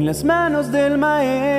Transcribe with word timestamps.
en 0.00 0.06
las 0.06 0.24
manos 0.24 0.72
del 0.72 0.96
Maestro. 0.96 1.50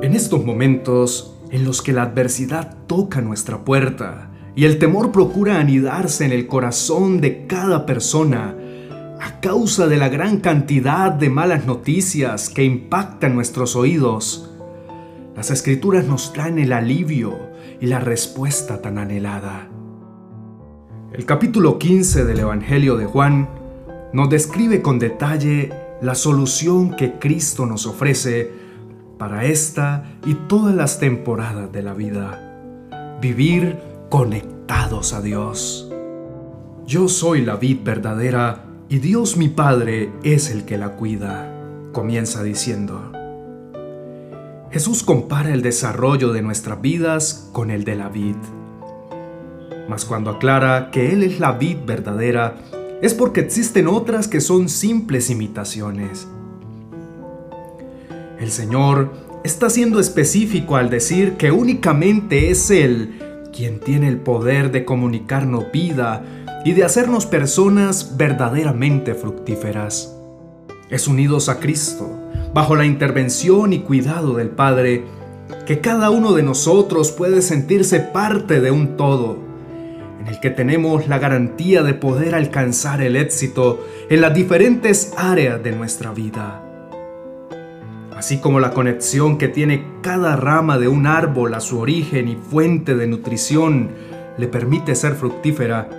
En 0.00 0.14
estos 0.14 0.44
momentos 0.44 1.34
en 1.50 1.64
los 1.64 1.82
que 1.82 1.92
la 1.92 2.04
adversidad 2.04 2.76
toca 2.86 3.20
nuestra 3.20 3.64
puerta 3.64 4.30
y 4.54 4.64
el 4.64 4.78
temor 4.78 5.10
procura 5.10 5.58
anidarse 5.58 6.24
en 6.24 6.30
el 6.30 6.46
corazón 6.46 7.20
de 7.20 7.48
cada 7.48 7.84
persona, 7.84 8.54
a 9.20 9.40
causa 9.40 9.88
de 9.88 9.96
la 9.96 10.08
gran 10.08 10.38
cantidad 10.38 11.10
de 11.10 11.30
malas 11.30 11.66
noticias 11.66 12.48
que 12.48 12.62
impactan 12.62 13.34
nuestros 13.34 13.74
oídos, 13.74 14.55
las 15.36 15.50
escrituras 15.50 16.06
nos 16.06 16.32
traen 16.32 16.58
el 16.58 16.72
alivio 16.72 17.38
y 17.78 17.86
la 17.86 18.00
respuesta 18.00 18.80
tan 18.80 18.96
anhelada. 18.96 19.68
El 21.12 21.26
capítulo 21.26 21.78
15 21.78 22.24
del 22.24 22.40
Evangelio 22.40 22.96
de 22.96 23.04
Juan 23.04 23.48
nos 24.14 24.30
describe 24.30 24.80
con 24.80 24.98
detalle 24.98 25.72
la 26.00 26.14
solución 26.14 26.96
que 26.96 27.18
Cristo 27.18 27.66
nos 27.66 27.86
ofrece 27.86 28.50
para 29.18 29.44
esta 29.44 30.04
y 30.24 30.34
todas 30.34 30.74
las 30.74 30.98
temporadas 30.98 31.70
de 31.70 31.82
la 31.82 31.92
vida. 31.92 33.18
Vivir 33.20 33.78
conectados 34.08 35.12
a 35.12 35.20
Dios. 35.20 35.92
Yo 36.86 37.08
soy 37.08 37.44
la 37.44 37.56
vid 37.56 37.80
verdadera 37.84 38.64
y 38.88 39.00
Dios 39.00 39.36
mi 39.36 39.48
Padre 39.48 40.10
es 40.22 40.50
el 40.50 40.64
que 40.64 40.78
la 40.78 40.96
cuida, 40.96 41.52
comienza 41.92 42.42
diciendo. 42.42 43.15
Jesús 44.76 45.02
compara 45.02 45.54
el 45.54 45.62
desarrollo 45.62 46.34
de 46.34 46.42
nuestras 46.42 46.82
vidas 46.82 47.48
con 47.52 47.70
el 47.70 47.84
de 47.84 47.96
la 47.96 48.10
vid. 48.10 48.36
Mas 49.88 50.04
cuando 50.04 50.28
aclara 50.28 50.90
que 50.90 51.14
Él 51.14 51.22
es 51.22 51.40
la 51.40 51.52
vid 51.52 51.78
verdadera, 51.86 52.56
es 53.00 53.14
porque 53.14 53.40
existen 53.40 53.88
otras 53.88 54.28
que 54.28 54.42
son 54.42 54.68
simples 54.68 55.30
imitaciones. 55.30 56.28
El 58.38 58.50
Señor 58.50 59.14
está 59.44 59.70
siendo 59.70 59.98
específico 59.98 60.76
al 60.76 60.90
decir 60.90 61.38
que 61.38 61.50
únicamente 61.50 62.50
es 62.50 62.70
Él 62.70 63.18
quien 63.54 63.80
tiene 63.80 64.08
el 64.08 64.18
poder 64.18 64.72
de 64.72 64.84
comunicarnos 64.84 65.72
vida 65.72 66.22
y 66.66 66.74
de 66.74 66.84
hacernos 66.84 67.24
personas 67.24 68.18
verdaderamente 68.18 69.14
fructíferas. 69.14 70.14
Es 70.90 71.08
unidos 71.08 71.48
a 71.48 71.60
Cristo, 71.60 72.15
bajo 72.56 72.74
la 72.74 72.86
intervención 72.86 73.74
y 73.74 73.80
cuidado 73.80 74.32
del 74.32 74.48
Padre, 74.48 75.04
que 75.66 75.82
cada 75.82 76.08
uno 76.08 76.32
de 76.32 76.42
nosotros 76.42 77.12
puede 77.12 77.42
sentirse 77.42 78.00
parte 78.00 78.62
de 78.62 78.70
un 78.70 78.96
todo, 78.96 79.36
en 80.22 80.28
el 80.28 80.40
que 80.40 80.48
tenemos 80.48 81.06
la 81.06 81.18
garantía 81.18 81.82
de 81.82 81.92
poder 81.92 82.34
alcanzar 82.34 83.02
el 83.02 83.16
éxito 83.16 83.84
en 84.08 84.22
las 84.22 84.32
diferentes 84.32 85.12
áreas 85.18 85.62
de 85.62 85.72
nuestra 85.72 86.12
vida. 86.12 86.62
Así 88.16 88.38
como 88.38 88.58
la 88.58 88.70
conexión 88.70 89.36
que 89.36 89.48
tiene 89.48 89.84
cada 90.00 90.34
rama 90.34 90.78
de 90.78 90.88
un 90.88 91.06
árbol 91.06 91.52
a 91.52 91.60
su 91.60 91.78
origen 91.78 92.26
y 92.26 92.36
fuente 92.36 92.94
de 92.94 93.06
nutrición 93.06 93.90
le 94.38 94.48
permite 94.48 94.94
ser 94.94 95.12
fructífera, 95.12 95.90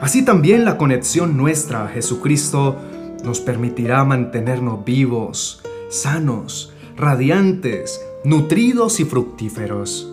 Así 0.00 0.24
también 0.24 0.64
la 0.64 0.76
conexión 0.76 1.36
nuestra 1.36 1.86
a 1.86 1.88
Jesucristo 1.88 2.76
nos 3.24 3.40
permitirá 3.40 4.04
mantenernos 4.04 4.84
vivos, 4.84 5.60
sanos, 5.88 6.74
radiantes, 6.96 8.00
nutridos 8.24 9.00
y 9.00 9.04
fructíferos. 9.04 10.12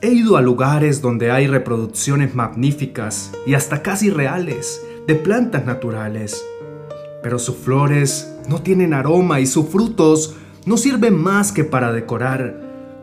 He 0.00 0.12
ido 0.12 0.36
a 0.36 0.42
lugares 0.42 1.00
donde 1.00 1.30
hay 1.30 1.46
reproducciones 1.46 2.34
magníficas 2.34 3.32
y 3.46 3.54
hasta 3.54 3.82
casi 3.82 4.10
reales 4.10 4.82
de 5.06 5.14
plantas 5.14 5.64
naturales, 5.64 6.44
pero 7.22 7.38
sus 7.38 7.56
flores 7.56 8.32
no 8.48 8.62
tienen 8.62 8.94
aroma 8.94 9.40
y 9.40 9.46
sus 9.46 9.68
frutos 9.68 10.36
no 10.64 10.76
sirven 10.76 11.16
más 11.16 11.52
que 11.52 11.64
para 11.64 11.92
decorar, 11.92 12.60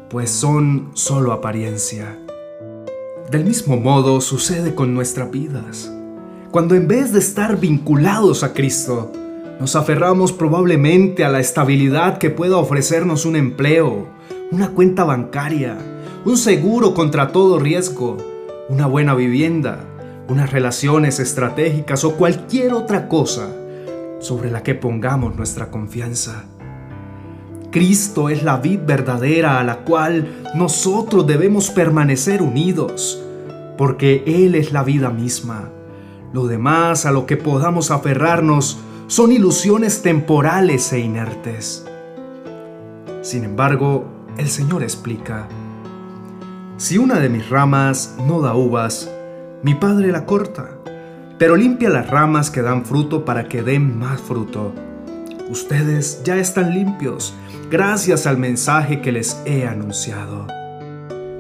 pues 0.10 0.30
son 0.30 0.92
solo 0.94 1.32
apariencia. 1.32 2.20
Del 3.32 3.46
mismo 3.46 3.78
modo 3.78 4.22
sucede 4.22 4.76
con 4.76 4.94
nuestras 4.94 5.32
vidas. 5.32 5.92
Cuando 6.52 6.76
en 6.76 6.88
vez 6.88 7.14
de 7.14 7.20
estar 7.20 7.60
vinculados 7.60 8.44
a 8.44 8.54
Cristo, 8.54 9.12
nos 9.60 9.76
aferramos 9.76 10.32
probablemente 10.32 11.24
a 11.24 11.30
la 11.30 11.40
estabilidad 11.40 12.18
que 12.18 12.30
pueda 12.30 12.58
ofrecernos 12.58 13.26
un 13.26 13.36
empleo, 13.36 14.08
una 14.52 14.70
cuenta 14.70 15.04
bancaria, 15.04 15.78
un 16.26 16.38
seguro 16.38 16.94
contra 16.94 17.32
todo 17.32 17.60
riesgo, 17.60 18.18
una 18.70 18.88
buena 18.88 19.14
vivienda, 19.14 19.80
unas 20.28 20.52
relaciones 20.52 21.20
estratégicas 21.20 22.04
o 22.04 22.16
cualquier 22.16 22.74
otra 22.74 23.08
cosa 23.08 23.50
sobre 24.20 24.50
la 24.50 24.64
que 24.64 24.76
pongamos 24.76 25.36
nuestra 25.36 25.70
confianza. 25.70 26.46
Cristo 27.72 28.30
es 28.30 28.44
la 28.44 28.58
vid 28.58 28.82
verdadera 28.86 29.60
a 29.60 29.64
la 29.64 29.78
cual 29.78 30.28
nosotros 30.56 31.26
debemos 31.26 31.72
permanecer 31.72 32.42
unidos, 32.42 33.22
porque 33.78 34.24
Él 34.28 34.56
es 34.56 34.72
la 34.72 34.84
vida 34.84 35.10
misma. 35.10 35.70
Lo 36.32 36.48
demás 36.48 37.06
a 37.06 37.12
lo 37.12 37.26
que 37.26 37.36
podamos 37.36 37.92
aferrarnos 37.92 38.78
son 39.08 39.32
ilusiones 39.32 40.02
temporales 40.02 40.92
e 40.94 41.00
inertes. 41.00 41.86
Sin 43.22 43.44
embargo, 43.44 44.06
el 44.38 44.50
Señor 44.50 44.84
explica, 44.84 45.48
si 46.78 46.98
una 46.98 47.20
de 47.20 47.30
mis 47.30 47.50
ramas 47.50 48.16
no 48.28 48.42
da 48.42 48.56
uvas, 48.56 49.10
mi 49.62 49.76
Padre 49.76 50.12
la 50.12 50.26
corta, 50.26 50.72
pero 51.38 51.56
limpia 51.56 51.90
las 51.90 52.10
ramas 52.10 52.50
que 52.50 52.62
dan 52.62 52.86
fruto 52.86 53.26
para 53.26 53.48
que 53.48 53.64
den 53.64 53.98
más 53.98 54.22
fruto. 54.22 54.74
Ustedes 55.50 56.24
ya 56.24 56.38
están 56.38 56.74
limpios 56.74 57.34
gracias 57.70 58.28
al 58.28 58.38
mensaje 58.38 59.02
que 59.02 59.12
les 59.12 59.42
he 59.46 59.68
anunciado. 59.68 60.48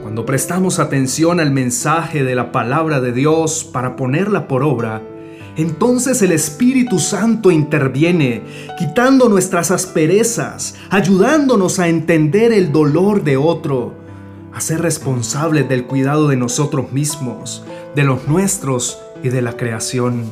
Cuando 0.01 0.25
prestamos 0.25 0.79
atención 0.79 1.39
al 1.39 1.51
mensaje 1.51 2.23
de 2.23 2.35
la 2.35 2.51
palabra 2.51 2.99
de 2.99 3.13
Dios 3.13 3.63
para 3.63 3.95
ponerla 3.95 4.47
por 4.47 4.63
obra, 4.63 5.01
entonces 5.55 6.21
el 6.21 6.31
Espíritu 6.31 6.99
Santo 6.99 7.51
interviene, 7.51 8.43
quitando 8.79 9.29
nuestras 9.29 9.69
asperezas, 9.69 10.75
ayudándonos 10.89 11.79
a 11.79 11.87
entender 11.87 12.51
el 12.51 12.71
dolor 12.71 13.23
de 13.23 13.37
otro, 13.37 13.93
a 14.51 14.61
ser 14.61 14.81
responsables 14.81 15.69
del 15.69 15.85
cuidado 15.85 16.27
de 16.27 16.37
nosotros 16.37 16.91
mismos, 16.91 17.63
de 17.95 18.03
los 18.03 18.27
nuestros 18.27 18.99
y 19.23 19.29
de 19.29 19.41
la 19.41 19.55
creación, 19.55 20.23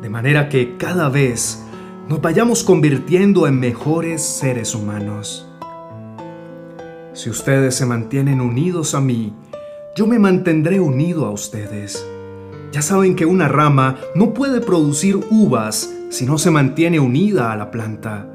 de 0.00 0.08
manera 0.08 0.48
que 0.48 0.76
cada 0.76 1.08
vez 1.08 1.62
nos 2.08 2.20
vayamos 2.20 2.62
convirtiendo 2.62 3.48
en 3.48 3.58
mejores 3.58 4.22
seres 4.22 4.76
humanos. 4.76 5.48
Si 7.14 7.30
ustedes 7.30 7.74
se 7.74 7.86
mantienen 7.86 8.40
unidos 8.40 8.94
a 8.94 9.00
mí, 9.00 9.32
yo 9.96 10.06
me 10.06 10.18
mantendré 10.18 10.78
unido 10.78 11.24
a 11.26 11.30
ustedes. 11.30 12.06
Ya 12.72 12.82
saben 12.82 13.16
que 13.16 13.26
una 13.26 13.48
rama 13.48 13.96
no 14.14 14.34
puede 14.34 14.60
producir 14.60 15.20
uvas 15.30 15.92
si 16.10 16.26
no 16.26 16.38
se 16.38 16.50
mantiene 16.50 17.00
unida 17.00 17.52
a 17.52 17.56
la 17.56 17.70
planta. 17.70 18.26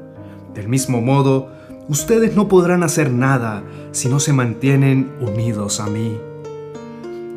Del 0.54 0.68
mismo 0.68 1.00
modo, 1.00 1.50
ustedes 1.88 2.34
no 2.34 2.48
podrán 2.48 2.82
hacer 2.82 3.10
nada 3.10 3.62
si 3.92 4.08
no 4.08 4.20
se 4.20 4.32
mantienen 4.32 5.12
unidos 5.20 5.80
a 5.80 5.86
mí. 5.86 6.18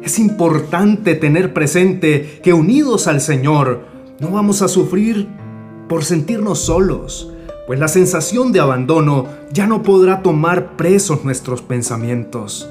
Es 0.03 0.19
importante 0.19 1.15
tener 1.15 1.53
presente 1.53 2.39
que 2.43 2.53
unidos 2.53 3.07
al 3.07 3.21
Señor 3.21 3.85
no 4.19 4.29
vamos 4.29 4.61
a 4.61 4.67
sufrir 4.67 5.27
por 5.89 6.03
sentirnos 6.03 6.59
solos, 6.59 7.31
pues 7.67 7.79
la 7.79 7.87
sensación 7.87 8.51
de 8.51 8.59
abandono 8.59 9.27
ya 9.51 9.65
no 9.67 9.81
podrá 9.81 10.21
tomar 10.21 10.75
presos 10.75 11.25
nuestros 11.25 11.61
pensamientos. 11.61 12.69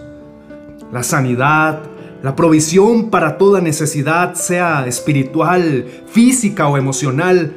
La 0.92 1.02
sanidad, 1.02 1.80
la 2.24 2.34
provisión 2.34 3.10
para 3.10 3.36
toda 3.36 3.60
necesidad, 3.60 4.32
sea 4.32 4.86
espiritual, 4.86 5.84
física 6.06 6.66
o 6.68 6.78
emocional, 6.78 7.52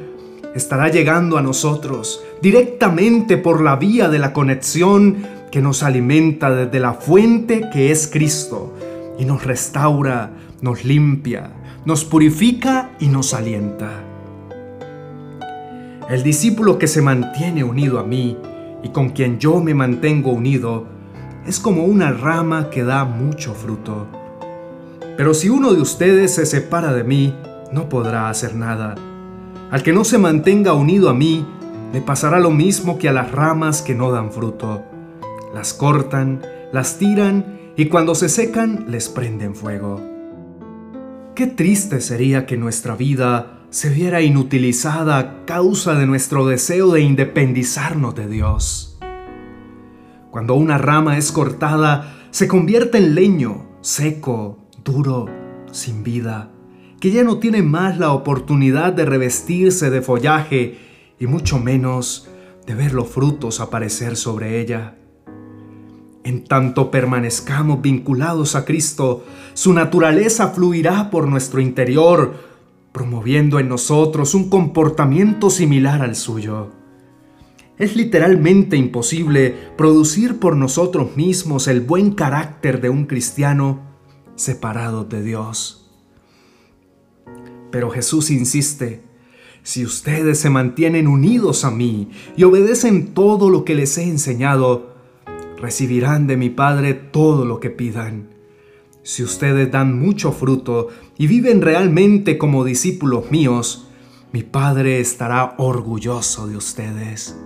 estará 0.54 0.90
llegando 0.90 1.38
a 1.38 1.42
nosotros 1.42 2.22
directamente 2.42 3.38
por 3.38 3.62
la 3.62 3.76
vía 3.76 4.10
de 4.10 4.18
la 4.18 4.34
conexión 4.34 5.26
que 5.50 5.62
nos 5.62 5.82
alimenta 5.82 6.50
desde 6.50 6.80
la 6.80 6.92
fuente 6.92 7.70
que 7.72 7.90
es 7.90 8.08
Cristo 8.08 8.74
y 9.18 9.24
nos 9.24 9.42
restaura, 9.42 10.32
nos 10.60 10.84
limpia, 10.84 11.50
nos 11.86 12.04
purifica 12.04 12.90
y 13.00 13.08
nos 13.08 13.32
alienta. 13.32 14.04
El 16.10 16.22
discípulo 16.22 16.78
que 16.78 16.88
se 16.88 17.00
mantiene 17.00 17.64
unido 17.64 17.98
a 17.98 18.04
mí 18.04 18.36
y 18.82 18.90
con 18.90 19.08
quien 19.08 19.38
yo 19.38 19.62
me 19.62 19.72
mantengo 19.72 20.30
unido 20.30 20.84
es 21.46 21.58
como 21.58 21.84
una 21.84 22.12
rama 22.12 22.68
que 22.68 22.84
da 22.84 23.06
mucho 23.06 23.54
fruto. 23.54 24.17
Pero 25.18 25.34
si 25.34 25.48
uno 25.48 25.74
de 25.74 25.80
ustedes 25.80 26.32
se 26.36 26.46
separa 26.46 26.92
de 26.92 27.02
mí, 27.02 27.34
no 27.72 27.88
podrá 27.88 28.30
hacer 28.30 28.54
nada. 28.54 28.94
Al 29.68 29.82
que 29.82 29.92
no 29.92 30.04
se 30.04 30.16
mantenga 30.16 30.74
unido 30.74 31.10
a 31.10 31.12
mí, 31.12 31.44
le 31.92 32.00
pasará 32.00 32.38
lo 32.38 32.52
mismo 32.52 32.98
que 32.98 33.08
a 33.08 33.12
las 33.12 33.32
ramas 33.32 33.82
que 33.82 33.96
no 33.96 34.12
dan 34.12 34.30
fruto. 34.30 34.84
Las 35.52 35.74
cortan, 35.74 36.42
las 36.72 36.98
tiran 36.98 37.72
y 37.76 37.86
cuando 37.86 38.14
se 38.14 38.28
secan 38.28 38.84
les 38.86 39.08
prenden 39.08 39.56
fuego. 39.56 40.00
Qué 41.34 41.48
triste 41.48 42.00
sería 42.00 42.46
que 42.46 42.56
nuestra 42.56 42.94
vida 42.94 43.64
se 43.70 43.90
viera 43.90 44.22
inutilizada 44.22 45.18
a 45.18 45.44
causa 45.46 45.96
de 45.96 46.06
nuestro 46.06 46.46
deseo 46.46 46.92
de 46.92 47.00
independizarnos 47.00 48.14
de 48.14 48.28
Dios. 48.28 49.00
Cuando 50.30 50.54
una 50.54 50.78
rama 50.78 51.18
es 51.18 51.32
cortada, 51.32 52.14
se 52.30 52.46
convierte 52.46 52.98
en 52.98 53.16
leño, 53.16 53.66
seco, 53.80 54.67
sin 55.70 56.02
vida, 56.02 56.50
que 56.98 57.10
ya 57.10 57.22
no 57.22 57.38
tiene 57.38 57.62
más 57.62 57.98
la 57.98 58.12
oportunidad 58.12 58.92
de 58.92 59.04
revestirse 59.04 59.90
de 59.90 60.00
follaje 60.00 60.78
y 61.18 61.26
mucho 61.26 61.58
menos 61.58 62.28
de 62.66 62.74
ver 62.74 62.94
los 62.94 63.08
frutos 63.08 63.60
aparecer 63.60 64.16
sobre 64.16 64.60
ella. 64.60 64.96
En 66.24 66.44
tanto 66.44 66.90
permanezcamos 66.90 67.82
vinculados 67.82 68.56
a 68.56 68.64
Cristo, 68.64 69.24
su 69.52 69.74
naturaleza 69.74 70.48
fluirá 70.48 71.10
por 71.10 71.28
nuestro 71.28 71.60
interior, 71.60 72.34
promoviendo 72.92 73.58
en 73.58 73.68
nosotros 73.68 74.34
un 74.34 74.48
comportamiento 74.48 75.50
similar 75.50 76.00
al 76.00 76.16
suyo. 76.16 76.70
Es 77.76 77.94
literalmente 77.94 78.76
imposible 78.76 79.54
producir 79.76 80.40
por 80.40 80.56
nosotros 80.56 81.14
mismos 81.14 81.68
el 81.68 81.82
buen 81.82 82.12
carácter 82.12 82.80
de 82.80 82.88
un 82.88 83.04
cristiano 83.04 83.87
separado 84.38 85.04
de 85.04 85.22
Dios. 85.22 85.90
Pero 87.70 87.90
Jesús 87.90 88.30
insiste, 88.30 89.02
si 89.62 89.84
ustedes 89.84 90.38
se 90.38 90.48
mantienen 90.48 91.06
unidos 91.08 91.64
a 91.64 91.70
mí 91.70 92.10
y 92.36 92.44
obedecen 92.44 93.08
todo 93.12 93.50
lo 93.50 93.64
que 93.64 93.74
les 93.74 93.98
he 93.98 94.04
enseñado, 94.04 94.94
recibirán 95.58 96.26
de 96.26 96.36
mi 96.36 96.48
Padre 96.48 96.94
todo 96.94 97.44
lo 97.44 97.60
que 97.60 97.68
pidan. 97.68 98.30
Si 99.02 99.22
ustedes 99.22 99.70
dan 99.70 99.98
mucho 99.98 100.32
fruto 100.32 100.88
y 101.18 101.26
viven 101.26 101.60
realmente 101.60 102.38
como 102.38 102.64
discípulos 102.64 103.30
míos, 103.30 103.88
mi 104.32 104.42
Padre 104.42 105.00
estará 105.00 105.54
orgulloso 105.58 106.46
de 106.46 106.56
ustedes. 106.56 107.36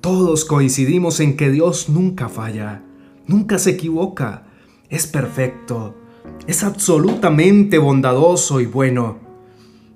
Todos 0.00 0.44
coincidimos 0.44 1.20
en 1.20 1.36
que 1.36 1.50
Dios 1.50 1.88
nunca 1.88 2.28
falla, 2.28 2.82
nunca 3.26 3.58
se 3.58 3.70
equivoca, 3.70 4.45
es 4.88 5.06
perfecto, 5.06 5.94
es 6.46 6.62
absolutamente 6.62 7.78
bondadoso 7.78 8.60
y 8.60 8.66
bueno. 8.66 9.18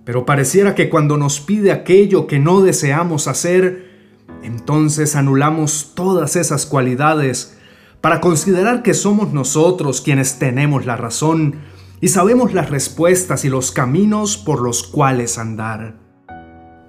Pero 0.04 0.26
pareciera 0.26 0.74
que 0.74 0.88
cuando 0.88 1.16
nos 1.16 1.40
pide 1.40 1.72
aquello 1.72 2.26
que 2.26 2.38
no 2.38 2.62
deseamos 2.62 3.28
hacer, 3.28 3.90
entonces 4.42 5.14
anulamos 5.16 5.92
todas 5.94 6.36
esas 6.36 6.66
cualidades 6.66 7.58
para 8.00 8.20
considerar 8.20 8.82
que 8.82 8.94
somos 8.94 9.32
nosotros 9.32 10.00
quienes 10.00 10.38
tenemos 10.38 10.86
la 10.86 10.96
razón 10.96 11.56
y 12.00 12.08
sabemos 12.08 12.54
las 12.54 12.70
respuestas 12.70 13.44
y 13.44 13.50
los 13.50 13.72
caminos 13.72 14.38
por 14.38 14.62
los 14.62 14.82
cuales 14.82 15.38
andar. 15.38 15.98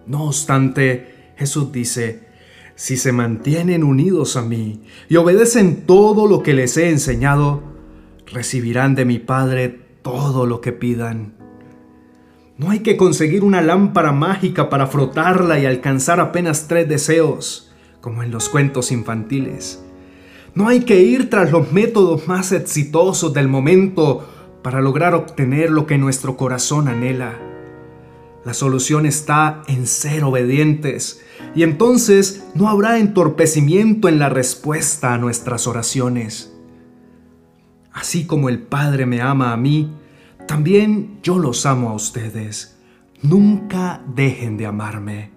No 0.07 0.25
obstante, 0.25 1.33
Jesús 1.37 1.71
dice, 1.71 2.27
si 2.75 2.97
se 2.97 3.11
mantienen 3.11 3.83
unidos 3.83 4.37
a 4.37 4.41
mí 4.41 4.83
y 5.09 5.17
obedecen 5.17 5.85
todo 5.85 6.27
lo 6.27 6.41
que 6.41 6.53
les 6.53 6.77
he 6.77 6.89
enseñado, 6.89 7.70
recibirán 8.31 8.95
de 8.95 9.05
mi 9.05 9.19
Padre 9.19 9.79
todo 10.01 10.45
lo 10.45 10.61
que 10.61 10.71
pidan. 10.71 11.33
No 12.57 12.69
hay 12.69 12.79
que 12.79 12.97
conseguir 12.97 13.43
una 13.43 13.61
lámpara 13.61 14.11
mágica 14.11 14.69
para 14.69 14.87
frotarla 14.87 15.59
y 15.59 15.65
alcanzar 15.65 16.19
apenas 16.19 16.67
tres 16.67 16.87
deseos, 16.87 17.71
como 18.01 18.23
en 18.23 18.31
los 18.31 18.49
cuentos 18.49 18.91
infantiles. 18.91 19.83
No 20.53 20.67
hay 20.67 20.81
que 20.81 21.01
ir 21.01 21.29
tras 21.29 21.51
los 21.51 21.71
métodos 21.71 22.27
más 22.27 22.51
exitosos 22.51 23.33
del 23.33 23.47
momento 23.47 24.27
para 24.61 24.81
lograr 24.81 25.15
obtener 25.15 25.71
lo 25.71 25.87
que 25.87 25.97
nuestro 25.97 26.37
corazón 26.37 26.87
anhela. 26.87 27.39
La 28.45 28.53
solución 28.53 29.05
está 29.05 29.63
en 29.67 29.87
ser 29.87 30.23
obedientes 30.23 31.21
y 31.55 31.63
entonces 31.63 32.43
no 32.53 32.69
habrá 32.69 32.99
entorpecimiento 32.99 34.07
en 34.09 34.19
la 34.19 34.29
respuesta 34.29 35.13
a 35.13 35.17
nuestras 35.17 35.67
oraciones. 35.67 36.50
Así 37.93 38.25
como 38.25 38.49
el 38.49 38.59
Padre 38.59 39.05
me 39.05 39.21
ama 39.21 39.53
a 39.53 39.57
mí, 39.57 39.91
también 40.47 41.19
yo 41.23 41.39
los 41.39 41.65
amo 41.65 41.89
a 41.89 41.93
ustedes. 41.93 42.77
Nunca 43.21 44.01
dejen 44.15 44.57
de 44.57 44.65
amarme. 44.65 45.31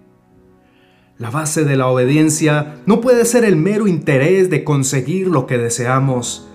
La 1.18 1.30
base 1.30 1.64
de 1.64 1.76
la 1.76 1.86
obediencia 1.86 2.76
no 2.86 3.00
puede 3.00 3.24
ser 3.24 3.44
el 3.44 3.56
mero 3.56 3.86
interés 3.86 4.50
de 4.50 4.64
conseguir 4.64 5.28
lo 5.28 5.46
que 5.46 5.58
deseamos, 5.58 6.48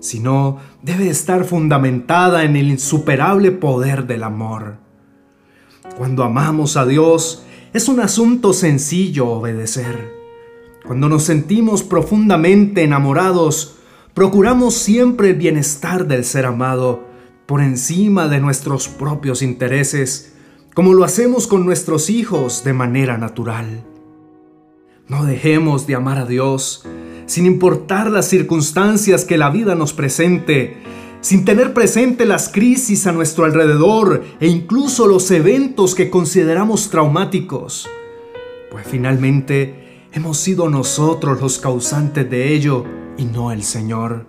sino 0.00 0.58
debe 0.82 1.08
estar 1.08 1.44
fundamentada 1.44 2.44
en 2.44 2.56
el 2.56 2.68
insuperable 2.68 3.52
poder 3.52 4.06
del 4.06 4.22
amor. 4.22 4.76
Cuando 5.96 6.24
amamos 6.24 6.76
a 6.76 6.84
Dios, 6.84 7.44
es 7.72 7.88
un 7.88 8.00
asunto 8.00 8.52
sencillo 8.52 9.28
obedecer. 9.28 10.14
Cuando 10.86 11.08
nos 11.08 11.24
sentimos 11.24 11.82
profundamente 11.82 12.82
enamorados, 12.82 13.78
procuramos 14.16 14.72
siempre 14.72 15.28
el 15.28 15.36
bienestar 15.36 16.08
del 16.08 16.24
ser 16.24 16.46
amado 16.46 17.04
por 17.44 17.60
encima 17.60 18.28
de 18.28 18.40
nuestros 18.40 18.88
propios 18.88 19.42
intereses, 19.42 20.32
como 20.72 20.94
lo 20.94 21.04
hacemos 21.04 21.46
con 21.46 21.66
nuestros 21.66 22.08
hijos 22.08 22.64
de 22.64 22.72
manera 22.72 23.18
natural. 23.18 23.84
No 25.06 25.26
dejemos 25.26 25.86
de 25.86 25.96
amar 25.96 26.16
a 26.16 26.24
Dios, 26.24 26.86
sin 27.26 27.44
importar 27.44 28.10
las 28.10 28.26
circunstancias 28.26 29.26
que 29.26 29.36
la 29.36 29.50
vida 29.50 29.74
nos 29.74 29.92
presente, 29.92 30.78
sin 31.20 31.44
tener 31.44 31.74
presente 31.74 32.24
las 32.24 32.48
crisis 32.48 33.06
a 33.06 33.12
nuestro 33.12 33.44
alrededor 33.44 34.24
e 34.40 34.46
incluso 34.46 35.06
los 35.06 35.30
eventos 35.30 35.94
que 35.94 36.08
consideramos 36.08 36.88
traumáticos, 36.88 37.86
pues 38.70 38.86
finalmente 38.88 40.08
hemos 40.12 40.38
sido 40.38 40.70
nosotros 40.70 41.38
los 41.38 41.58
causantes 41.58 42.30
de 42.30 42.54
ello 42.54 43.05
y 43.18 43.24
no 43.24 43.52
el 43.52 43.62
Señor. 43.62 44.26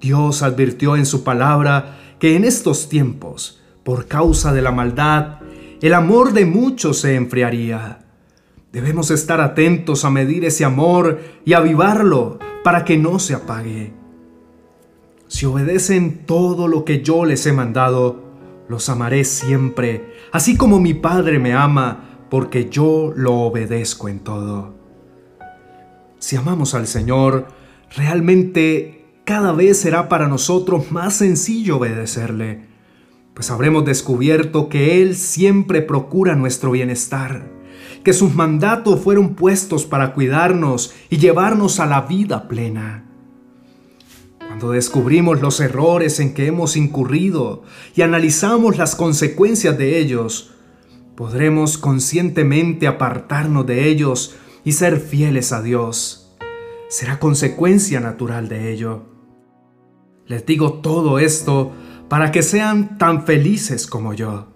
Dios 0.00 0.42
advirtió 0.42 0.96
en 0.96 1.06
su 1.06 1.22
palabra 1.24 1.98
que 2.18 2.36
en 2.36 2.44
estos 2.44 2.88
tiempos, 2.88 3.60
por 3.84 4.06
causa 4.06 4.52
de 4.52 4.62
la 4.62 4.72
maldad, 4.72 5.38
el 5.80 5.94
amor 5.94 6.32
de 6.32 6.44
muchos 6.44 6.98
se 6.98 7.14
enfriaría. 7.14 8.04
Debemos 8.72 9.10
estar 9.10 9.40
atentos 9.40 10.04
a 10.04 10.10
medir 10.10 10.44
ese 10.44 10.64
amor 10.64 11.20
y 11.44 11.52
avivarlo 11.52 12.38
para 12.64 12.84
que 12.84 12.96
no 12.96 13.18
se 13.18 13.34
apague. 13.34 13.92
Si 15.28 15.46
obedecen 15.46 16.26
todo 16.26 16.68
lo 16.68 16.84
que 16.84 17.02
yo 17.02 17.24
les 17.24 17.46
he 17.46 17.52
mandado, 17.52 18.22
los 18.68 18.88
amaré 18.88 19.24
siempre, 19.24 20.14
así 20.30 20.56
como 20.56 20.78
mi 20.78 20.94
Padre 20.94 21.38
me 21.38 21.52
ama, 21.52 22.26
porque 22.30 22.70
yo 22.70 23.12
lo 23.16 23.34
obedezco 23.34 24.08
en 24.08 24.20
todo. 24.20 24.74
Si 26.18 26.36
amamos 26.36 26.74
al 26.74 26.86
Señor, 26.86 27.48
realmente 27.96 29.04
cada 29.24 29.52
vez 29.52 29.78
será 29.78 30.08
para 30.08 30.28
nosotros 30.28 30.90
más 30.90 31.14
sencillo 31.14 31.76
obedecerle, 31.76 32.66
pues 33.34 33.50
habremos 33.50 33.84
descubierto 33.84 34.68
que 34.68 35.00
Él 35.02 35.14
siempre 35.14 35.82
procura 35.82 36.34
nuestro 36.34 36.72
bienestar, 36.72 37.50
que 38.04 38.12
sus 38.12 38.34
mandatos 38.34 39.00
fueron 39.00 39.34
puestos 39.34 39.86
para 39.86 40.12
cuidarnos 40.12 40.92
y 41.08 41.18
llevarnos 41.18 41.80
a 41.80 41.86
la 41.86 42.02
vida 42.02 42.48
plena. 42.48 43.04
Cuando 44.38 44.72
descubrimos 44.72 45.40
los 45.40 45.60
errores 45.60 46.20
en 46.20 46.34
que 46.34 46.46
hemos 46.46 46.76
incurrido 46.76 47.62
y 47.94 48.02
analizamos 48.02 48.76
las 48.76 48.96
consecuencias 48.96 49.78
de 49.78 49.98
ellos, 49.98 50.52
podremos 51.16 51.78
conscientemente 51.78 52.86
apartarnos 52.86 53.66
de 53.66 53.88
ellos 53.88 54.34
y 54.64 54.72
ser 54.72 55.00
fieles 55.00 55.52
a 55.52 55.62
Dios. 55.62 56.21
Será 56.92 57.18
consecuencia 57.18 58.00
natural 58.00 58.50
de 58.50 58.70
ello. 58.70 59.04
Les 60.26 60.44
digo 60.44 60.74
todo 60.82 61.18
esto 61.18 61.72
para 62.10 62.30
que 62.30 62.42
sean 62.42 62.98
tan 62.98 63.24
felices 63.24 63.86
como 63.86 64.12
yo. 64.12 64.48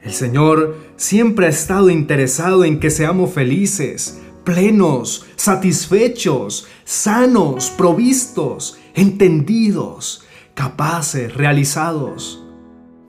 El 0.00 0.12
Señor 0.12 0.76
siempre 0.94 1.46
ha 1.46 1.48
estado 1.48 1.90
interesado 1.90 2.62
en 2.62 2.78
que 2.78 2.90
seamos 2.90 3.32
felices, 3.32 4.20
plenos, 4.44 5.26
satisfechos, 5.34 6.68
sanos, 6.84 7.70
provistos, 7.70 8.78
entendidos, 8.94 10.22
capaces, 10.54 11.34
realizados. 11.34 12.46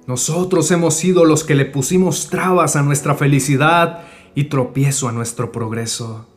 Nosotros 0.08 0.72
hemos 0.72 0.96
sido 0.96 1.24
los 1.24 1.44
que 1.44 1.54
le 1.54 1.66
pusimos 1.66 2.32
trabas 2.32 2.76
a 2.76 2.82
nuestra 2.82 3.14
felicidad 3.14 4.06
y 4.34 4.46
tropiezo 4.46 5.08
a 5.08 5.12
nuestro 5.12 5.52
progreso. 5.52 6.29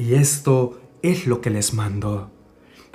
Y 0.00 0.14
esto 0.14 0.80
es 1.02 1.26
lo 1.26 1.40
que 1.40 1.50
les 1.50 1.74
mando 1.74 2.30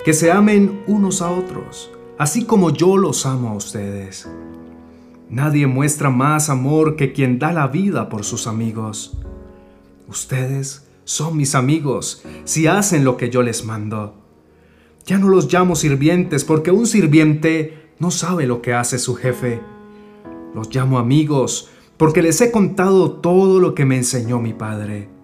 que 0.04 0.12
se 0.12 0.30
amen 0.30 0.84
unos 0.86 1.20
a 1.20 1.30
otros, 1.30 1.90
así 2.16 2.44
como 2.44 2.70
yo 2.70 2.96
los 2.96 3.26
amo 3.26 3.48
a 3.48 3.54
ustedes. 3.54 4.28
Nadie 5.28 5.66
muestra 5.66 6.10
más 6.10 6.48
amor 6.48 6.94
que 6.94 7.12
quien 7.12 7.40
da 7.40 7.52
la 7.52 7.66
vida 7.66 8.08
por 8.08 8.22
sus 8.22 8.46
amigos. 8.46 9.18
Ustedes 10.06 10.86
son 11.02 11.36
mis 11.36 11.56
amigos 11.56 12.22
si 12.44 12.68
hacen 12.68 13.04
lo 13.04 13.16
que 13.16 13.28
yo 13.28 13.42
les 13.42 13.64
mando. 13.64 14.14
Ya 15.06 15.18
no 15.18 15.28
los 15.28 15.52
llamo 15.52 15.74
sirvientes 15.74 16.44
porque 16.44 16.70
un 16.70 16.86
sirviente 16.86 17.90
no 17.98 18.12
sabe 18.12 18.46
lo 18.46 18.62
que 18.62 18.74
hace 18.74 19.00
su 19.00 19.16
jefe. 19.16 19.60
Los 20.54 20.72
llamo 20.72 21.00
amigos 21.00 21.68
porque 21.96 22.22
les 22.22 22.40
he 22.40 22.52
contado 22.52 23.10
todo 23.10 23.58
lo 23.58 23.74
que 23.74 23.84
me 23.84 23.96
enseñó 23.96 24.38
mi 24.38 24.52
Padre. 24.52 25.15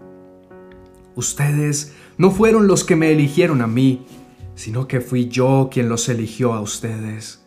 Ustedes 1.15 1.95
no 2.19 2.31
fueron 2.31 2.67
los 2.67 2.85
que 2.85 2.97
me 2.97 3.11
eligieron 3.11 3.63
a 3.63 3.67
mí, 3.67 4.07
sino 4.55 4.87
que 4.87 5.01
fui 5.01 5.29
yo 5.29 5.69
quien 5.71 5.89
los 5.89 6.09
eligió 6.09 6.53
a 6.53 6.61
ustedes. 6.61 7.45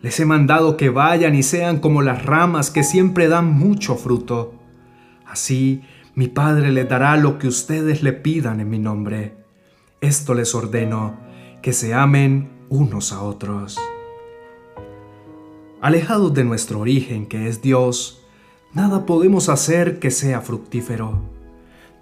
Les 0.00 0.18
he 0.20 0.24
mandado 0.24 0.76
que 0.76 0.90
vayan 0.90 1.34
y 1.34 1.42
sean 1.42 1.80
como 1.80 2.02
las 2.02 2.24
ramas 2.24 2.70
que 2.70 2.84
siempre 2.84 3.28
dan 3.28 3.52
mucho 3.52 3.96
fruto. 3.96 4.54
Así 5.26 5.82
mi 6.14 6.28
Padre 6.28 6.72
les 6.72 6.88
dará 6.88 7.16
lo 7.16 7.38
que 7.38 7.48
ustedes 7.48 8.02
le 8.02 8.12
pidan 8.12 8.60
en 8.60 8.70
mi 8.70 8.78
nombre. 8.78 9.36
Esto 10.00 10.34
les 10.34 10.54
ordeno, 10.54 11.16
que 11.62 11.72
se 11.72 11.94
amen 11.94 12.50
unos 12.68 13.12
a 13.12 13.22
otros. 13.22 13.78
Alejados 15.80 16.34
de 16.34 16.44
nuestro 16.44 16.80
origen, 16.80 17.26
que 17.26 17.48
es 17.48 17.62
Dios, 17.62 18.24
nada 18.72 19.06
podemos 19.06 19.48
hacer 19.48 19.98
que 19.98 20.10
sea 20.10 20.40
fructífero. 20.40 21.37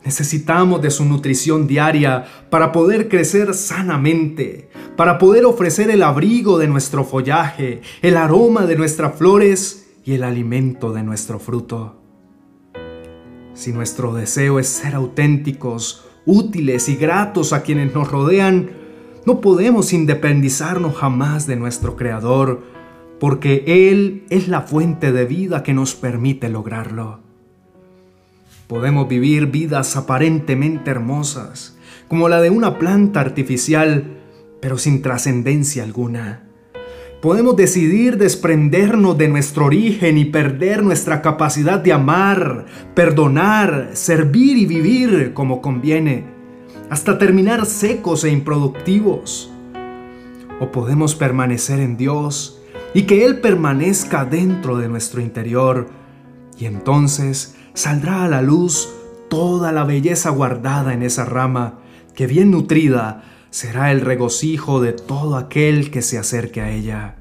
Necesitamos 0.07 0.81
de 0.83 0.93
su 0.93 1.05
nutrición 1.05 1.67
diaria 1.67 2.27
para 2.49 2.71
poder 2.71 3.09
crecer 3.09 3.55
sanamente, 3.55 4.71
para 4.97 5.19
poder 5.19 5.45
ofrecer 5.45 5.91
el 5.91 6.05
abrigo 6.05 6.59
de 6.59 6.69
nuestro 6.69 7.03
follaje, 7.03 7.83
el 8.03 8.17
aroma 8.17 8.67
de 8.67 8.77
nuestras 8.77 9.17
flores 9.17 9.89
y 10.05 10.13
el 10.13 10.23
alimento 10.23 10.93
de 10.93 11.03
nuestro 11.03 11.41
fruto. 11.41 12.01
Si 13.55 13.73
nuestro 13.73 14.15
deseo 14.15 14.61
es 14.61 14.69
ser 14.69 14.95
auténticos, 14.95 16.05
útiles 16.25 16.89
y 16.89 16.95
gratos 16.95 17.53
a 17.53 17.65
quienes 17.65 17.93
nos 17.93 18.09
rodean, 18.09 18.71
no 19.27 19.41
podemos 19.41 19.93
independizarnos 19.93 20.95
jamás 20.95 21.49
de 21.49 21.57
nuestro 21.57 21.97
Creador, 21.97 22.63
porque 23.19 23.65
Él 23.67 24.25
es 24.31 24.47
la 24.47 24.61
fuente 24.61 25.11
de 25.11 25.25
vida 25.25 25.65
que 25.65 25.75
nos 25.75 25.97
permite 25.97 26.49
lograrlo. 26.49 27.26
Podemos 28.67 29.07
vivir 29.09 29.47
vidas 29.47 29.97
aparentemente 29.97 30.91
hermosas, 30.91 31.77
como 32.09 32.29
la 32.29 32.41
de 32.41 32.51
una 32.51 32.79
planta 32.79 33.21
artificial, 33.21 34.19
pero 34.61 34.77
sin 34.77 35.03
trascendencia 35.03 35.85
alguna. 35.85 36.43
Podemos 37.23 37.57
decidir 37.57 38.19
desprendernos 38.19 39.17
de 39.17 39.29
nuestro 39.29 39.67
origen 39.67 40.19
y 40.19 40.25
perder 40.25 40.83
nuestra 40.83 41.23
capacidad 41.23 41.79
de 41.79 41.93
amar, 41.93 42.67
perdonar, 42.95 43.91
servir 43.93 44.57
y 44.57 44.67
vivir 44.67 45.33
como 45.33 45.63
conviene, 45.63 46.25
hasta 46.91 47.19
terminar 47.19 47.67
secos 47.67 48.25
e 48.25 48.31
improductivos. 48.31 49.53
O 50.61 50.73
podemos 50.73 51.15
permanecer 51.15 51.79
en 51.79 51.97
Dios 51.97 52.61
y 52.95 53.03
que 53.03 53.25
Él 53.25 53.41
permanezca 53.41 54.25
dentro 54.25 54.77
de 54.77 54.89
nuestro 54.89 55.21
interior, 55.21 55.89
y 56.59 56.65
entonces 56.65 57.56
saldrá 57.77 58.25
a 58.25 58.29
la 58.29 58.41
luz 58.41 58.89
toda 59.29 59.71
la 59.71 59.85
belleza 59.85 60.31
guardada 60.31 60.95
en 60.95 61.03
esa 61.03 61.27
rama, 61.27 61.81
que 62.15 62.27
bien 62.27 62.51
nutrida 62.51 63.23
será 63.51 63.93
el 63.93 64.01
regocijo 64.01 64.81
de 64.81 64.93
todo 64.93 65.37
aquel 65.37 65.91
que 65.91 66.01
se 66.01 66.19
acerque 66.19 66.63
a 66.63 66.71
ella. 66.71 67.17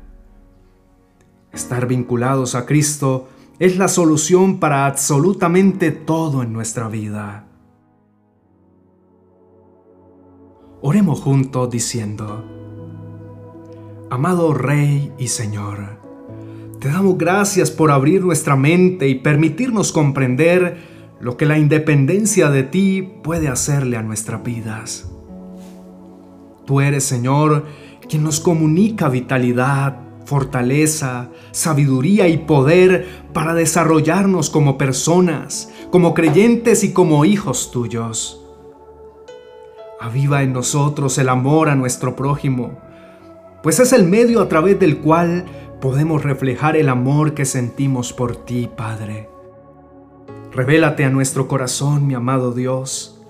Estar 1.51 1.87
vinculados 1.87 2.55
a 2.55 2.65
Cristo 2.65 3.27
es 3.59 3.77
la 3.77 3.89
solución 3.89 4.59
para 4.59 4.85
absolutamente 4.85 5.91
todo 5.91 6.41
en 6.41 6.53
nuestra 6.53 6.87
vida. 6.87 7.47
Oremos 10.81 11.19
juntos 11.19 11.69
diciendo, 11.69 12.45
Amado 14.09 14.53
Rey 14.53 15.11
y 15.17 15.27
Señor, 15.27 16.04
te 16.85 16.91
damos 16.91 17.17
gracias 17.17 17.71
por 17.71 17.89
abrir 17.89 18.23
nuestra 18.23 18.55
mente 18.55 19.07
y 19.07 19.15
permitirnos 19.15 19.91
comprender 19.91 20.77
lo 21.19 21.35
que 21.35 21.47
la 21.47 21.57
independencia 21.57 22.51
de 22.51 22.61
ti 22.61 23.01
puede 23.23 23.47
hacerle 23.47 23.97
a 23.97 24.03
nuestras 24.03 24.43
vidas. 24.43 25.09
Tú 26.67 26.81
eres, 26.81 27.03
Señor, 27.03 27.65
quien 28.07 28.21
nos 28.21 28.39
comunica 28.39 29.09
vitalidad, 29.09 29.97
fortaleza, 30.25 31.31
sabiduría 31.49 32.27
y 32.27 32.37
poder 32.37 33.07
para 33.33 33.55
desarrollarnos 33.55 34.51
como 34.51 34.77
personas, 34.77 35.71
como 35.89 36.13
creyentes 36.13 36.83
y 36.83 36.93
como 36.93 37.25
hijos 37.25 37.71
tuyos. 37.71 38.45
Aviva 39.99 40.43
en 40.43 40.53
nosotros 40.53 41.17
el 41.17 41.29
amor 41.29 41.67
a 41.69 41.75
nuestro 41.75 42.15
prójimo, 42.15 42.77
pues 43.63 43.79
es 43.79 43.91
el 43.91 44.03
medio 44.03 44.39
a 44.41 44.47
través 44.47 44.79
del 44.79 44.99
cual 44.99 45.45
podemos 45.81 46.23
reflejar 46.23 46.77
el 46.77 46.89
amor 46.89 47.33
que 47.33 47.45
sentimos 47.45 48.13
por 48.13 48.35
ti, 48.45 48.69
Padre. 48.75 49.29
Revélate 50.51 51.03
a 51.03 51.09
nuestro 51.09 51.47
corazón, 51.47 52.07
mi 52.07 52.13
amado 52.13 52.53
Dios. 52.53 53.21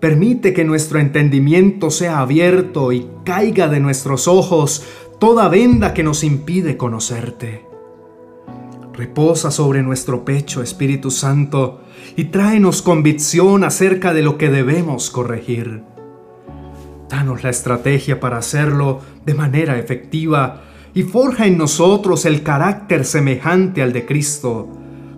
Permite 0.00 0.52
que 0.52 0.64
nuestro 0.64 0.98
entendimiento 0.98 1.90
sea 1.90 2.18
abierto 2.18 2.92
y 2.92 3.08
caiga 3.24 3.68
de 3.68 3.80
nuestros 3.80 4.28
ojos 4.28 4.84
toda 5.18 5.48
venda 5.48 5.94
que 5.94 6.02
nos 6.02 6.24
impide 6.24 6.76
conocerte. 6.76 7.64
Reposa 8.92 9.50
sobre 9.50 9.82
nuestro 9.82 10.24
pecho, 10.24 10.62
Espíritu 10.62 11.10
Santo, 11.10 11.80
y 12.16 12.24
tráenos 12.24 12.82
convicción 12.82 13.64
acerca 13.64 14.12
de 14.12 14.22
lo 14.22 14.36
que 14.36 14.50
debemos 14.50 15.10
corregir. 15.10 15.82
Danos 17.08 17.42
la 17.44 17.50
estrategia 17.50 18.20
para 18.20 18.38
hacerlo 18.38 19.00
de 19.24 19.34
manera 19.34 19.78
efectiva 19.78 20.62
y 20.94 21.02
forja 21.02 21.46
en 21.46 21.58
nosotros 21.58 22.24
el 22.24 22.44
carácter 22.44 23.04
semejante 23.04 23.82
al 23.82 23.92
de 23.92 24.06
Cristo, 24.06 24.68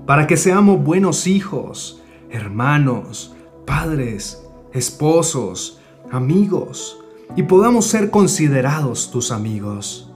para 0.07 0.27
que 0.27 0.39
seamos 0.39 0.83
buenos 0.83 1.27
hijos, 1.27 2.03
hermanos, 2.31 3.37
padres, 3.67 4.43
esposos, 4.73 5.79
amigos, 6.11 6.99
y 7.37 7.43
podamos 7.43 7.87
ser 7.87 8.11
considerados 8.11 9.11
tus 9.11 9.31
amigos. 9.31 10.11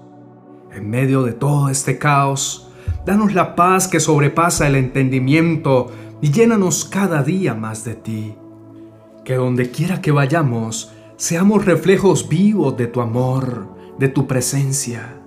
En 0.73 0.89
medio 0.89 1.25
de 1.25 1.33
todo 1.33 1.69
este 1.69 1.99
caos, 1.99 2.71
danos 3.05 3.35
la 3.35 3.55
paz 3.55 3.87
que 3.87 4.01
sobrepasa 4.01 4.67
el 4.67 4.77
entendimiento 4.77 5.91
y 6.23 6.31
llénanos 6.31 6.87
cada 6.87 7.23
día 7.23 7.55
más 7.55 7.85
de 7.85 7.97
ti. 7.97 8.35
Que 9.25 9.35
donde 9.35 9.71
quiera 9.71 10.01
que 10.01 10.13
vayamos, 10.13 10.93
seamos 11.17 11.67
reflejos 11.67 12.29
vivos 12.29 12.77
de 12.79 12.87
tu 12.87 13.01
amor, 13.01 13.67
de 13.99 14.09
tu 14.09 14.27
presencia 14.27 15.20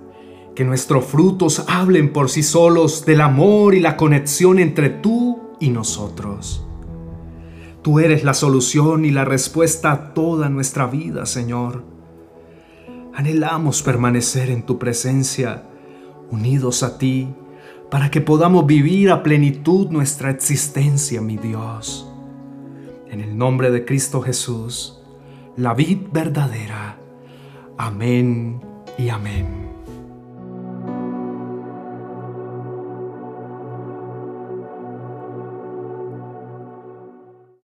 que 0.54 0.64
nuestros 0.64 1.04
frutos 1.04 1.64
hablen 1.68 2.12
por 2.12 2.30
sí 2.30 2.42
solos 2.42 3.04
del 3.04 3.20
amor 3.20 3.74
y 3.74 3.80
la 3.80 3.96
conexión 3.96 4.58
entre 4.58 4.88
tú 4.88 5.52
y 5.60 5.70
nosotros. 5.70 6.64
Tú 7.82 7.98
eres 7.98 8.24
la 8.24 8.34
solución 8.34 9.04
y 9.04 9.10
la 9.10 9.24
respuesta 9.24 9.92
a 9.92 10.14
toda 10.14 10.48
nuestra 10.48 10.86
vida, 10.86 11.26
Señor. 11.26 11.84
Anhelamos 13.14 13.82
permanecer 13.82 14.50
en 14.50 14.64
tu 14.64 14.78
presencia, 14.78 15.64
unidos 16.30 16.82
a 16.82 16.98
ti, 16.98 17.28
para 17.90 18.10
que 18.10 18.20
podamos 18.20 18.66
vivir 18.66 19.10
a 19.10 19.22
plenitud 19.22 19.88
nuestra 19.90 20.30
existencia, 20.30 21.20
mi 21.20 21.36
Dios. 21.36 22.10
En 23.10 23.20
el 23.20 23.36
nombre 23.36 23.70
de 23.70 23.84
Cristo 23.84 24.20
Jesús, 24.22 25.00
la 25.56 25.74
vid 25.74 25.98
verdadera. 26.12 26.96
Amén 27.76 28.60
y 28.98 29.10
amén. 29.10 29.63